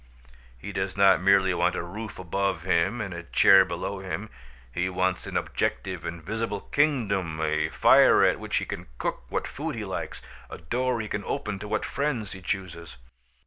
He 0.57 0.71
does 0.71 0.97
not 0.97 1.21
merely 1.21 1.53
want 1.53 1.75
a 1.75 1.83
roof 1.83 2.17
above 2.17 2.63
him 2.63 2.99
and 3.01 3.13
a 3.13 3.21
chair 3.21 3.63
below 3.63 3.99
him; 3.99 4.31
he 4.73 4.89
wants 4.89 5.27
an 5.27 5.37
objective 5.37 6.05
and 6.05 6.23
visible 6.23 6.61
kingdom; 6.61 7.39
a 7.39 7.69
fire 7.69 8.23
at 8.25 8.39
which 8.39 8.57
he 8.57 8.65
can 8.65 8.87
cook 8.97 9.21
what 9.29 9.45
food 9.45 9.75
he 9.75 9.85
likes, 9.85 10.19
a 10.49 10.57
door 10.57 11.01
he 11.01 11.07
can 11.07 11.23
open 11.25 11.59
to 11.59 11.67
what 11.67 11.85
friends 11.85 12.31
he 12.31 12.41
chooses. 12.41 12.97